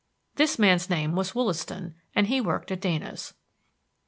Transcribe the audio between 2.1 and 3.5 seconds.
and he worked at Dana's.